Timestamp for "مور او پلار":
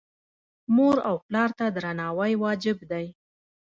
0.75-1.49